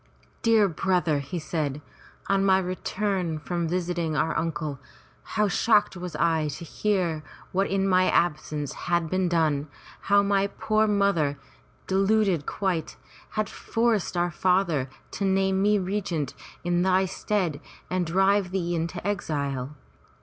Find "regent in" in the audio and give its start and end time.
15.77-16.81